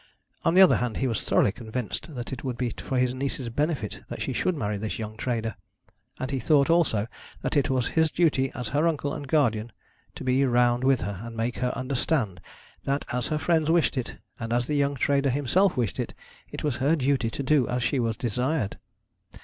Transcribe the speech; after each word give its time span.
On 0.43 0.55
the 0.55 0.63
other 0.63 0.77
hand 0.77 0.97
he 0.97 1.05
was 1.05 1.21
thoroughly 1.21 1.51
convinced 1.51 2.15
that 2.15 2.33
it 2.33 2.43
would 2.43 2.57
be 2.57 2.71
for 2.71 2.97
his 2.97 3.13
niece's 3.13 3.49
benefit 3.49 4.01
that 4.09 4.19
she 4.19 4.33
should 4.33 4.55
marry 4.57 4.79
this 4.79 4.97
young 4.97 5.15
trader; 5.15 5.55
and 6.19 6.31
he 6.31 6.39
thought 6.39 6.71
also 6.71 7.05
that 7.43 7.55
it 7.55 7.69
was 7.69 7.89
his 7.89 8.09
duty 8.09 8.51
as 8.55 8.69
her 8.69 8.87
uncle 8.87 9.13
and 9.13 9.27
guardian 9.27 9.71
to 10.15 10.23
be 10.23 10.43
round 10.43 10.83
with 10.83 11.01
her, 11.01 11.19
and 11.23 11.37
make 11.37 11.57
her 11.57 11.69
understand, 11.77 12.41
that 12.83 13.05
as 13.13 13.27
her 13.27 13.37
friends 13.37 13.69
wished 13.69 13.95
it, 13.95 14.15
and 14.39 14.51
as 14.51 14.65
the 14.65 14.73
young 14.75 14.95
trader 14.95 15.29
himself 15.29 15.77
wished 15.77 15.99
it, 15.99 16.15
it 16.49 16.63
was 16.63 16.77
her 16.77 16.95
duty 16.95 17.29
to 17.29 17.43
do 17.43 17.67
as 17.67 17.83
she 17.83 17.99
was 17.99 18.17
desired. 18.17 18.79